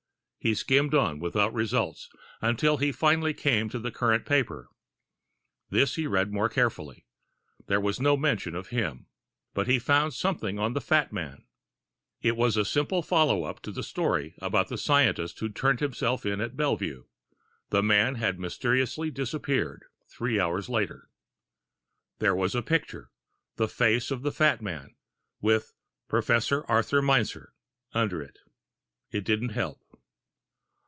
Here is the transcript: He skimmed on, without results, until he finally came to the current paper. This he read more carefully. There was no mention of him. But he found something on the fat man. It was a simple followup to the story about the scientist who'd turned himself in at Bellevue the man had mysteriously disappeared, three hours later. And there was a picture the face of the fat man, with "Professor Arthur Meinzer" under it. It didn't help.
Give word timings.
He 0.43 0.55
skimmed 0.55 0.95
on, 0.95 1.19
without 1.19 1.53
results, 1.53 2.09
until 2.41 2.77
he 2.77 2.91
finally 2.91 3.31
came 3.31 3.69
to 3.69 3.77
the 3.77 3.91
current 3.91 4.25
paper. 4.25 4.69
This 5.69 5.93
he 5.97 6.07
read 6.07 6.33
more 6.33 6.49
carefully. 6.49 7.05
There 7.67 7.79
was 7.79 7.99
no 7.99 8.17
mention 8.17 8.55
of 8.55 8.69
him. 8.69 9.05
But 9.53 9.67
he 9.67 9.77
found 9.77 10.15
something 10.15 10.57
on 10.57 10.73
the 10.73 10.81
fat 10.81 11.13
man. 11.13 11.45
It 12.23 12.35
was 12.35 12.57
a 12.57 12.65
simple 12.65 13.03
followup 13.03 13.59
to 13.59 13.71
the 13.71 13.83
story 13.83 14.33
about 14.41 14.67
the 14.69 14.79
scientist 14.79 15.37
who'd 15.39 15.55
turned 15.55 15.79
himself 15.79 16.25
in 16.25 16.41
at 16.41 16.57
Bellevue 16.57 17.03
the 17.69 17.83
man 17.83 18.15
had 18.15 18.39
mysteriously 18.39 19.11
disappeared, 19.11 19.85
three 20.07 20.39
hours 20.39 20.67
later. 20.67 21.01
And 21.03 21.09
there 22.17 22.35
was 22.35 22.55
a 22.55 22.63
picture 22.63 23.11
the 23.57 23.67
face 23.67 24.09
of 24.09 24.23
the 24.23 24.31
fat 24.31 24.59
man, 24.59 24.95
with 25.39 25.75
"Professor 26.07 26.65
Arthur 26.65 27.03
Meinzer" 27.03 27.53
under 27.93 28.23
it. 28.23 28.39
It 29.11 29.23
didn't 29.23 29.49
help. 29.49 29.77